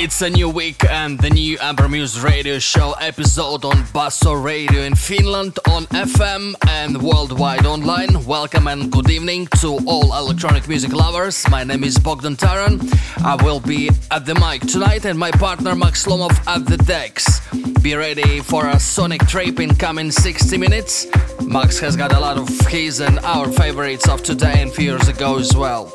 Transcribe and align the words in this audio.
It's 0.00 0.22
a 0.22 0.30
new 0.30 0.48
week 0.48 0.84
and 0.88 1.18
the 1.18 1.28
new 1.28 1.58
Amber 1.60 1.88
Muse 1.88 2.20
radio 2.20 2.60
show 2.60 2.92
episode 3.00 3.64
on 3.64 3.84
Basso 3.92 4.32
Radio 4.32 4.82
in 4.82 4.94
Finland 4.94 5.58
on 5.68 5.86
FM 5.86 6.54
and 6.68 7.02
worldwide 7.02 7.66
online. 7.66 8.24
Welcome 8.24 8.68
and 8.68 8.92
good 8.92 9.10
evening 9.10 9.48
to 9.60 9.80
all 9.88 10.16
electronic 10.16 10.68
music 10.68 10.92
lovers. 10.92 11.44
My 11.50 11.64
name 11.64 11.82
is 11.82 11.98
Bogdan 11.98 12.36
Taran. 12.36 12.78
I 13.24 13.42
will 13.42 13.58
be 13.58 13.90
at 14.12 14.24
the 14.24 14.36
mic 14.36 14.62
tonight 14.62 15.04
and 15.04 15.18
my 15.18 15.32
partner 15.32 15.74
Max 15.74 16.06
Lomov 16.06 16.46
at 16.46 16.64
the 16.64 16.76
decks. 16.76 17.40
Be 17.82 17.96
ready 17.96 18.38
for 18.38 18.68
a 18.68 18.78
sonic 18.78 19.26
trip 19.26 19.58
in 19.58 19.74
coming 19.74 20.12
60 20.12 20.58
minutes. 20.58 21.08
Max 21.42 21.80
has 21.80 21.96
got 21.96 22.12
a 22.12 22.20
lot 22.20 22.38
of 22.38 22.48
his 22.68 23.00
and 23.00 23.18
our 23.20 23.50
favorites 23.50 24.08
of 24.08 24.22
today 24.22 24.62
and 24.62 24.72
few 24.72 24.92
years 24.92 25.08
ago 25.08 25.38
as 25.40 25.56
well. 25.56 25.92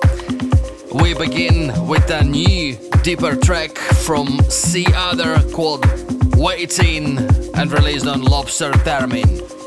We 0.93 1.15
begin 1.15 1.88
with 1.88 2.09
a 2.11 2.23
new, 2.23 2.77
deeper 3.02 3.35
track 3.35 3.77
from 3.77 4.27
Sea 4.49 4.85
Other 4.95 5.41
called 5.52 5.85
Waiting 6.35 7.17
and 7.55 7.71
released 7.71 8.05
on 8.05 8.21
Lobster 8.21 8.71
Theremin. 8.71 9.62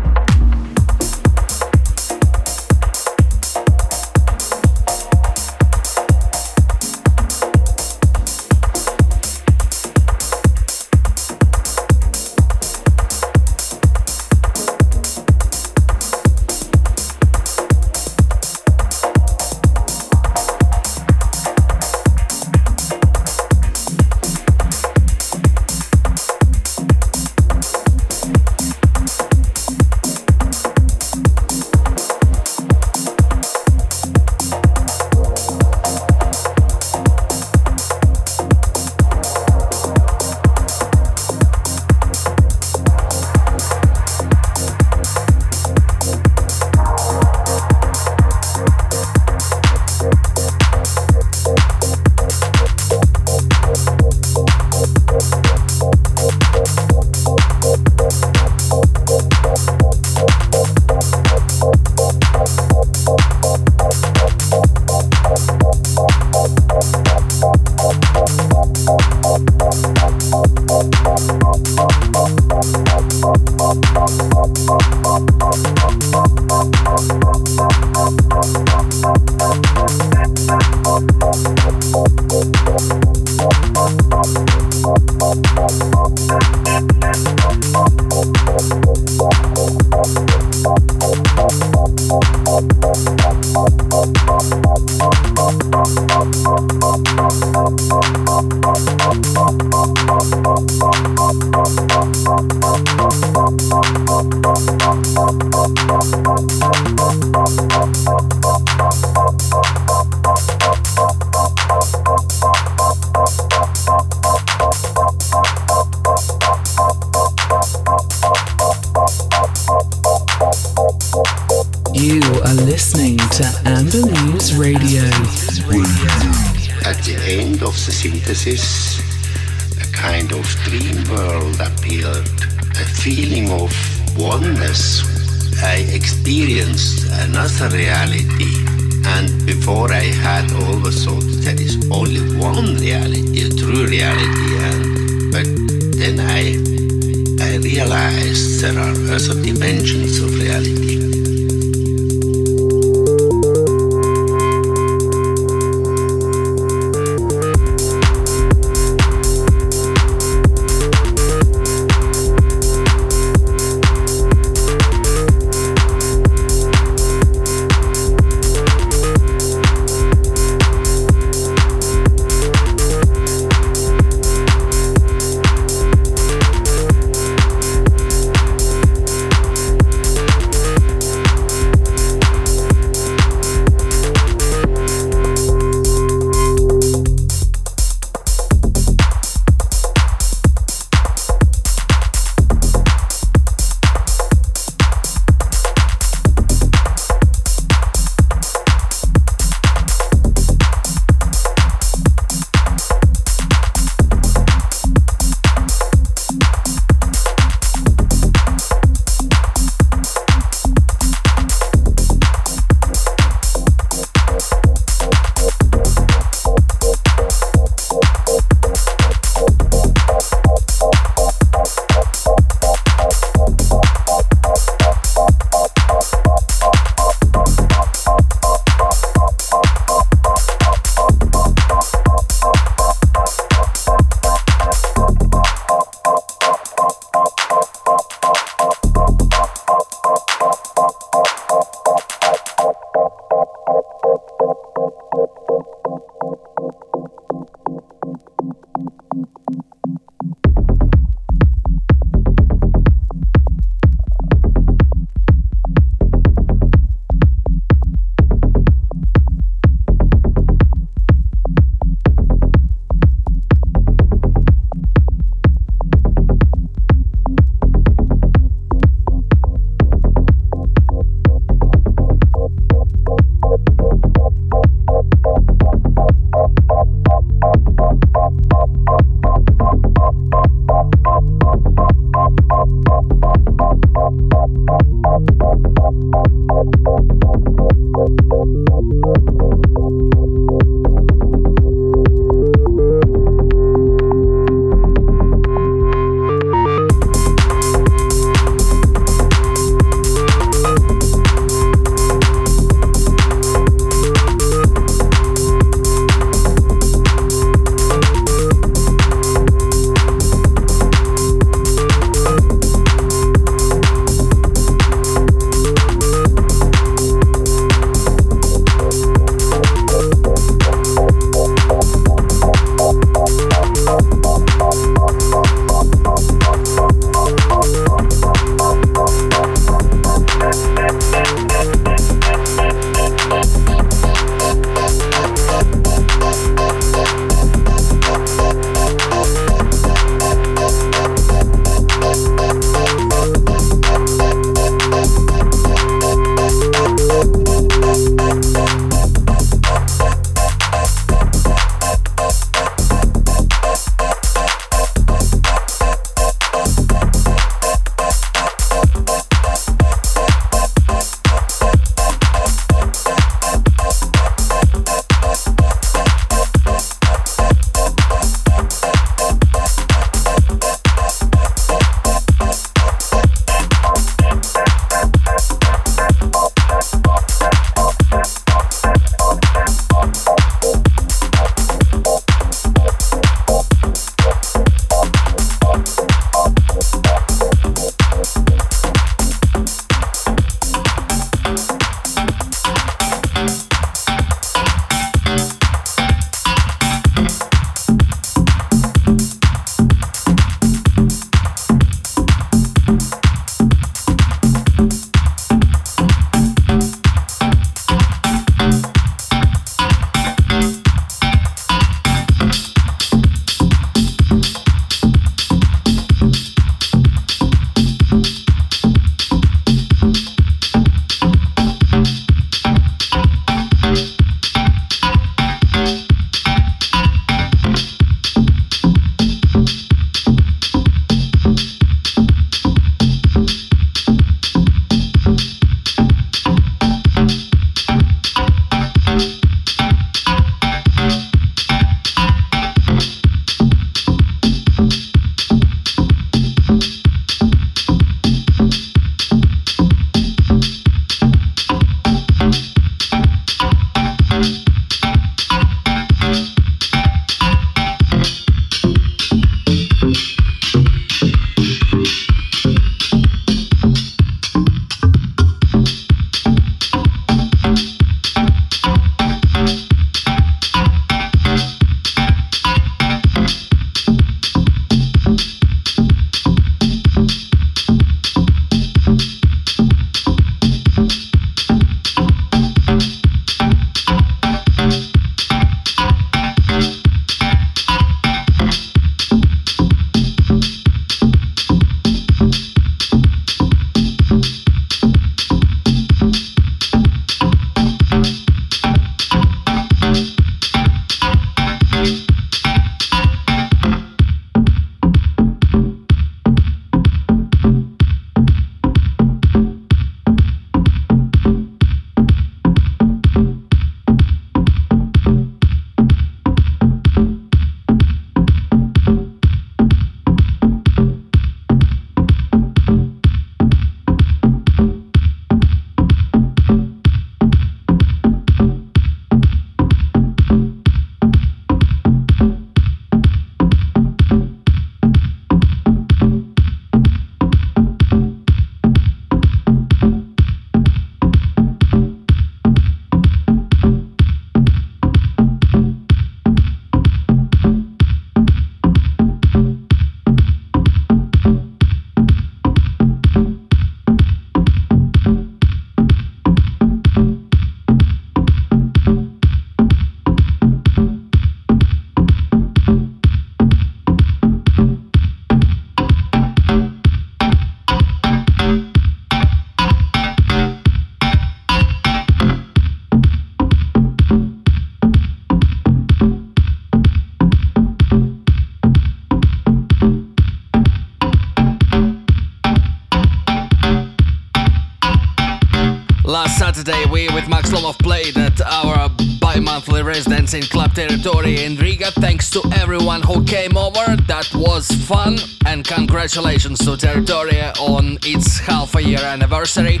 In 590.54 590.62
Club 590.62 590.94
Territory 590.94 591.64
in 591.64 591.76
Riga. 591.76 592.10
Thanks 592.12 592.50
to 592.50 592.62
everyone 592.72 593.22
who 593.22 593.44
came 593.44 593.76
over. 593.76 594.16
That 594.26 594.50
was 594.54 594.90
fun. 594.90 595.38
And 595.66 595.86
congratulations 595.86 596.78
to 596.80 596.96
Territory 596.96 597.60
on 597.78 598.18
its 598.22 598.58
half 598.58 598.94
a 598.94 599.02
year 599.02 599.20
anniversary. 599.20 600.00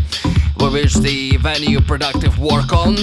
We 0.58 0.68
wish 0.70 0.94
the 0.94 1.36
venue 1.36 1.80
productive 1.80 2.38
work 2.38 2.72
on. 2.72 2.96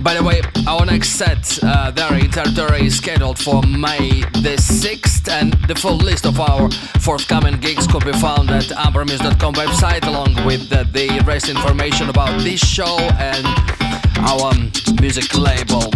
By 0.00 0.14
the 0.14 0.22
way, 0.22 0.40
our 0.66 0.84
next 0.86 1.10
set 1.10 1.58
uh, 1.62 1.90
there 1.90 2.14
in 2.14 2.30
Territory 2.30 2.86
is 2.86 2.96
scheduled 2.96 3.38
for 3.38 3.62
May 3.62 4.22
the 4.42 4.56
6th, 4.56 5.28
and 5.28 5.52
the 5.68 5.74
full 5.74 5.96
list 5.96 6.26
of 6.26 6.40
our 6.40 6.70
forthcoming 7.00 7.58
gigs 7.58 7.86
could 7.86 8.04
be 8.04 8.12
found 8.12 8.50
at 8.50 8.64
ambermuse.com 8.64 9.54
website, 9.54 10.06
along 10.06 10.34
with 10.46 10.72
uh, 10.72 10.84
the 10.92 11.22
rest 11.26 11.48
information 11.48 12.08
about 12.08 12.40
this 12.40 12.60
show 12.60 12.98
and 13.18 13.46
our 14.18 14.52
um, 14.52 14.72
music 15.00 15.36
label. 15.36 15.92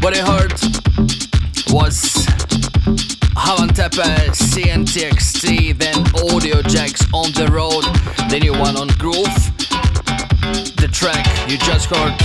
What 0.00 0.16
I 0.16 0.22
heard 0.24 0.52
was 1.74 2.00
Havan 3.36 3.68
Tepe, 3.68 4.32
CNTXT, 4.32 5.76
then 5.76 5.94
Audio 6.32 6.62
Jacks 6.62 7.02
on 7.12 7.30
the 7.32 7.48
road, 7.52 7.84
the 8.30 8.40
new 8.40 8.52
one 8.52 8.78
on 8.78 8.88
Gruuv. 8.96 9.28
The 10.76 10.88
track 10.88 11.26
you 11.50 11.58
just 11.58 11.90
heard 11.90 12.16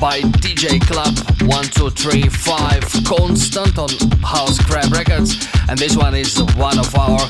by 0.00 0.20
DJ 0.40 0.80
Club 0.80 1.14
1235 1.46 3.04
Constant 3.04 3.76
on 3.76 3.90
House 4.22 4.58
Crab 4.58 4.90
Records, 4.90 5.46
and 5.68 5.78
this 5.78 5.96
one 5.96 6.14
is 6.14 6.42
one 6.56 6.78
of 6.78 6.94
our 6.96 7.20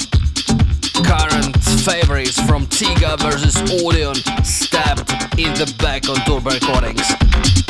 current 1.02 1.56
favorites 1.82 2.40
from 2.42 2.64
Tiga 2.66 3.18
versus 3.18 3.56
Audion, 3.82 4.14
stabbed 4.46 5.10
in 5.36 5.52
the 5.54 5.66
back 5.78 6.08
on 6.08 6.14
Turbo 6.24 6.50
Recordings. 6.50 7.69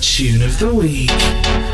Tune 0.00 0.42
of 0.42 0.58
the 0.58 0.72
Week. 0.72 1.67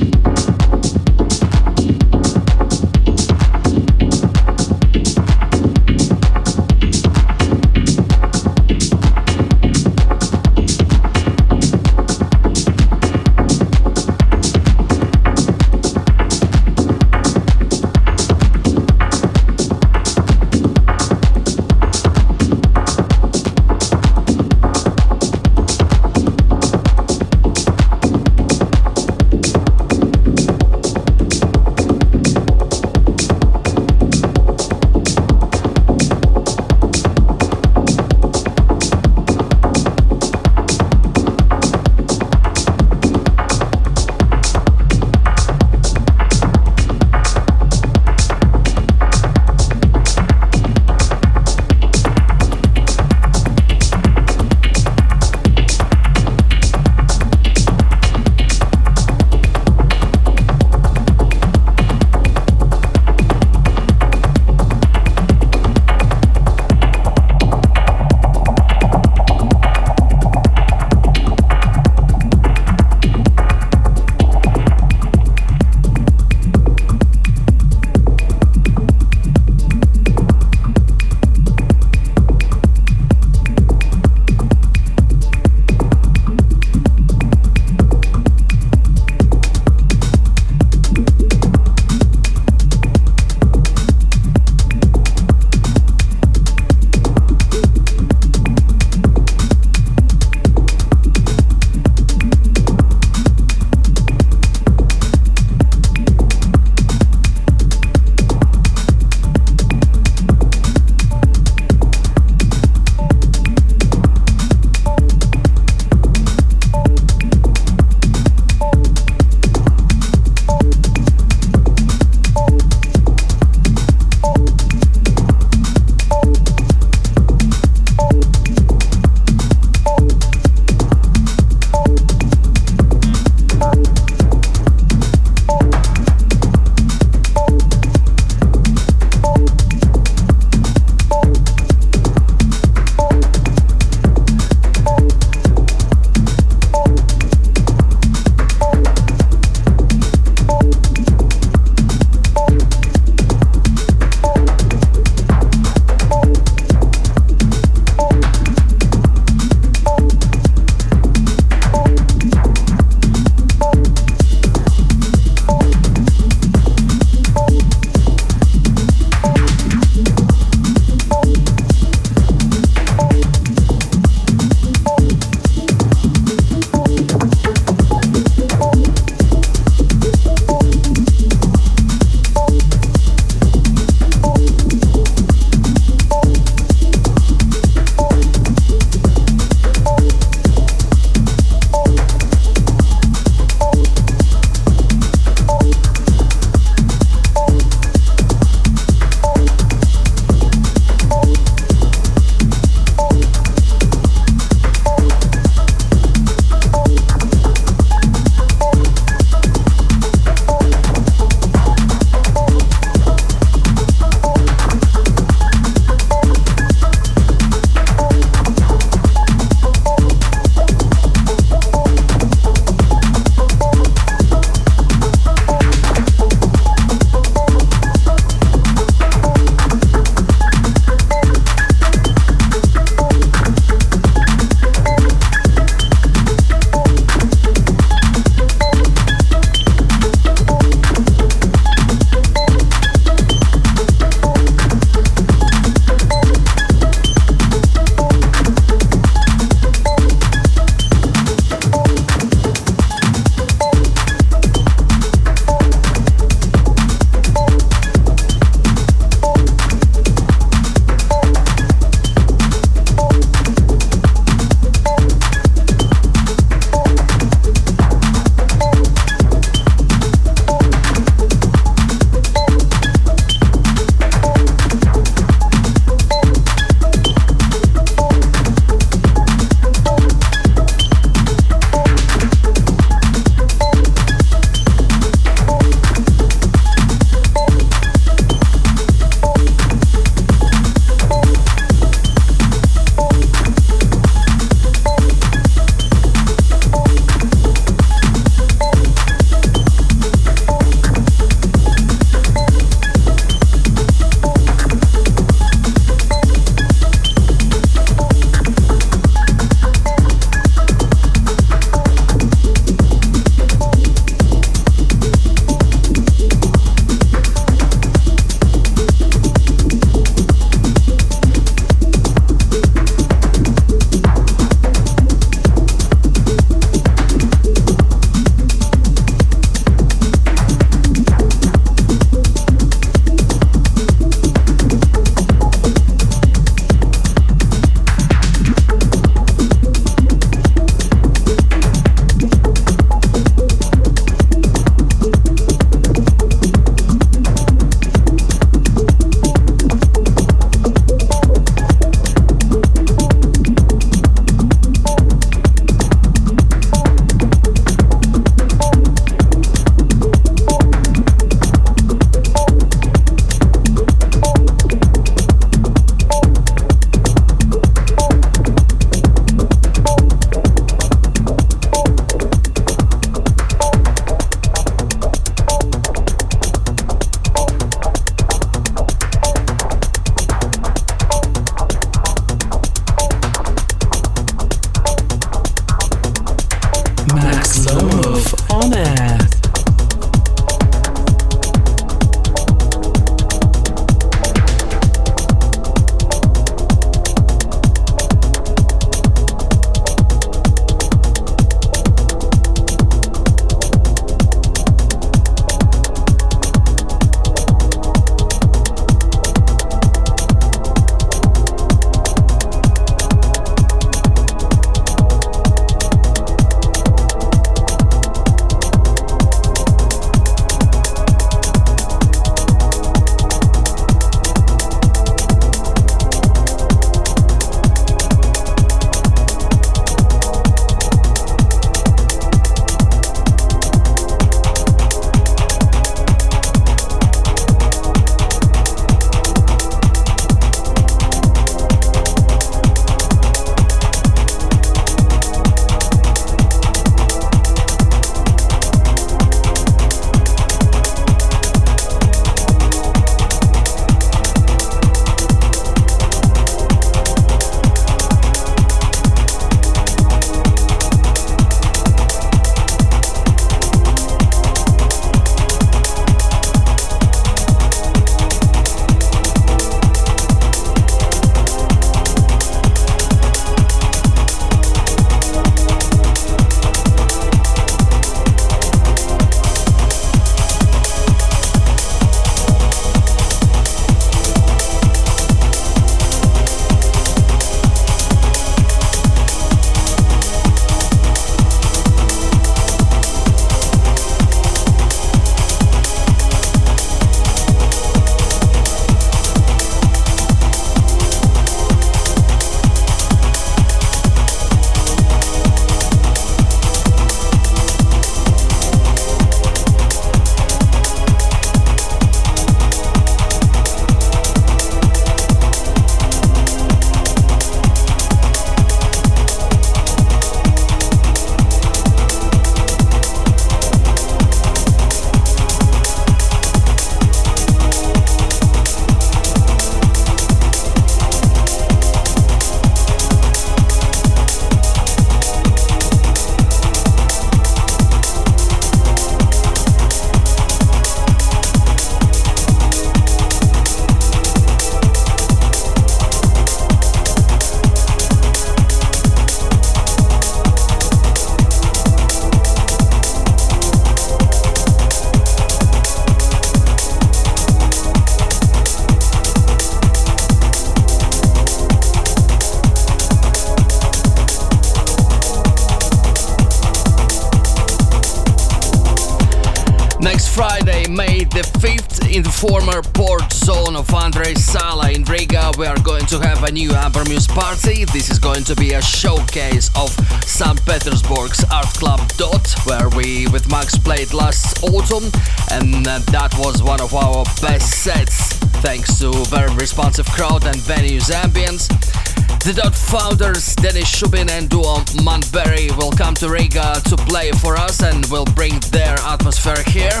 To 576.06 576.20
have 576.20 576.44
a 576.44 576.52
new 576.52 576.72
Amber 576.72 577.00
Ambermuse 577.00 577.28
party. 577.28 577.84
This 577.84 578.10
is 578.10 578.18
going 578.18 578.44
to 578.44 578.54
be 578.54 578.74
a 578.74 578.82
showcase 578.82 579.70
of 579.76 579.90
St. 580.24 580.64
Petersburg's 580.64 581.44
Art 581.52 581.66
Club 581.74 582.00
Dot, 582.16 582.54
where 582.64 582.88
we 582.90 583.26
with 583.28 583.50
Max 583.50 583.76
played 583.76 584.12
last 584.12 584.62
autumn, 584.62 585.10
and 585.50 585.86
uh, 585.86 585.98
that 586.10 586.34
was 586.38 586.62
one 586.62 586.80
of 586.80 586.94
our 586.94 587.24
best 587.42 587.82
sets, 587.82 588.34
thanks 588.62 588.98
to 589.00 589.12
very 589.24 589.52
responsive 589.56 590.06
crowd 590.06 590.44
and 590.46 590.56
venue's 590.56 591.08
ambience. 591.08 592.15
The 592.46 592.52
Dot 592.54 592.74
founders 592.74 593.56
Dennis 593.56 593.90
Shubin 593.90 594.30
and 594.30 594.48
Duo 594.48 594.78
Manberry 595.02 595.76
will 595.76 595.90
come 595.90 596.14
to 596.14 596.28
Riga 596.28 596.80
to 596.84 596.96
play 596.96 597.32
for 597.32 597.56
us 597.56 597.82
and 597.82 598.06
will 598.06 598.24
bring 598.24 598.60
their 598.70 598.96
atmosphere 599.00 599.62
here. 599.66 600.00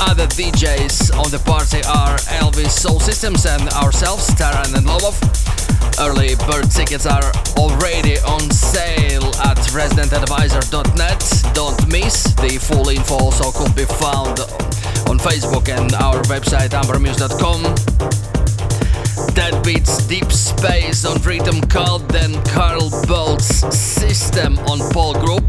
Other 0.00 0.26
DJs 0.26 1.12
on 1.18 1.30
the 1.30 1.38
party 1.44 1.84
are 1.84 2.16
Elvis 2.40 2.70
Soul 2.70 2.98
Systems 2.98 3.44
and 3.44 3.68
ourselves, 3.70 4.28
Taran 4.30 4.74
and 4.74 4.86
Lobov. 4.86 5.20
Early 6.00 6.34
bird 6.50 6.70
tickets 6.70 7.04
are 7.04 7.30
already 7.56 8.18
on 8.20 8.50
sale 8.50 9.24
at 9.44 9.58
residentadvisor.net. 9.76 11.54
Don't 11.54 11.92
miss. 11.92 12.24
The 12.40 12.58
full 12.58 12.88
info 12.88 13.14
also 13.14 13.52
could 13.52 13.76
be 13.76 13.84
found 13.84 14.40
on 15.08 15.18
Facebook 15.18 15.68
and 15.68 15.92
our 15.94 16.22
website 16.22 16.70
ambermuse.com. 16.70 18.31
That 19.34 19.62
beats 19.64 20.06
Deep 20.06 20.30
Space 20.30 21.04
on 21.04 21.20
Rhythm 21.22 21.60
Cult, 21.62 22.06
then 22.08 22.34
Carl 22.44 22.90
Bolt's 23.06 23.46
System 23.76 24.58
on 24.60 24.78
Pole 24.92 25.14
Group. 25.14 25.48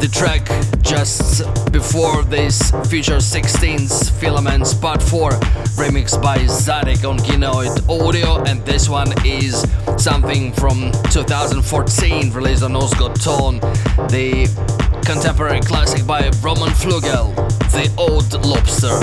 The 0.00 0.08
track 0.10 0.48
just 0.80 1.42
before 1.72 2.22
this 2.22 2.70
features 2.88 3.30
16's 3.30 4.08
Filaments 4.08 4.72
Part 4.72 5.02
4 5.02 5.30
remixed 5.76 6.22
by 6.22 6.38
Zadek 6.38 7.08
on 7.08 7.18
Kinoid 7.18 7.86
Audio 7.86 8.42
and 8.44 8.64
this 8.64 8.88
one 8.88 9.12
is 9.26 9.66
something 9.98 10.52
from 10.54 10.90
2014 11.10 12.32
released 12.32 12.62
on 12.62 12.72
Ostgut 12.72 13.22
Ton, 13.22 13.60
the 14.08 14.48
contemporary 15.04 15.60
classic 15.60 16.06
by 16.06 16.30
Roman 16.42 16.70
Flugel, 16.70 17.34
The 17.72 17.92
Old 17.98 18.32
Lobster. 18.42 19.00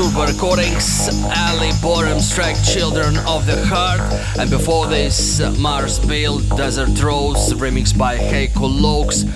Turbo 0.00 0.24
Recordings, 0.24 1.10
Ali 1.24 1.72
Borum's 1.82 2.34
track 2.34 2.56
Children 2.64 3.18
of 3.28 3.44
the 3.44 3.62
Heart, 3.66 4.00
and 4.38 4.48
before 4.48 4.86
this, 4.86 5.40
Mars 5.58 5.98
Bill 5.98 6.38
Desert 6.56 7.02
Rose 7.02 7.52
remixed 7.52 7.98
by 7.98 8.16
Heiko 8.16 8.66
Laux 8.80 9.26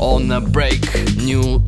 on 0.00 0.30
a 0.30 0.40
Break 0.40 0.80
New 1.16 1.62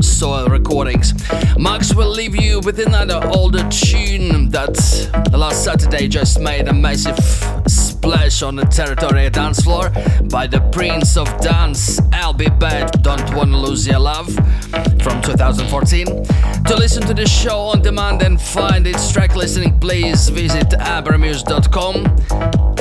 Soil 0.00 0.46
Recordings. 0.46 1.12
Max 1.58 1.94
will 1.94 2.08
leave 2.08 2.34
you 2.34 2.60
with 2.60 2.78
another 2.78 3.20
older 3.26 3.68
tune 3.68 4.48
that 4.52 5.30
last 5.34 5.62
Saturday 5.62 6.08
just 6.08 6.40
made 6.40 6.66
a 6.68 6.72
massive 6.72 7.18
splash 7.68 8.42
on 8.42 8.56
the 8.56 8.64
territory 8.64 9.28
dance 9.28 9.60
floor 9.60 9.90
by 10.30 10.46
the 10.46 10.60
Prince 10.72 11.18
of 11.18 11.26
Dance, 11.42 12.00
I'll 12.14 12.32
Be 12.32 12.48
Bad, 12.48 13.02
Don't 13.02 13.34
Wanna 13.34 13.60
Lose 13.60 13.86
Your 13.86 13.98
Love 13.98 14.32
from 15.02 15.20
2014. 15.20 16.06
To 16.68 16.76
listen 16.76 17.02
to 17.04 17.14
the 17.14 17.26
show 17.26 17.60
on 17.60 17.80
demand 17.80 18.22
and 18.22 18.40
find 18.40 18.86
its 18.86 19.10
track 19.10 19.34
listening, 19.34 19.78
please 19.80 20.28
visit 20.28 20.68
ambermuse.com. 20.68 22.02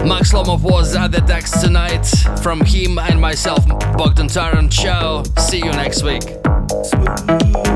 Max 0.08 0.34
Lobov 0.34 0.62
was 0.62 0.96
at 0.96 1.14
the 1.14 1.22
decks 1.22 1.52
tonight. 1.62 2.06
From 2.42 2.62
him 2.66 3.00
and 3.00 3.20
myself, 3.20 3.66
Bogdan 3.98 4.28
Taran. 4.28 4.70
Ciao. 4.70 5.24
See 5.40 5.60
you 5.60 5.72
next 5.72 6.04
week. 6.04 7.67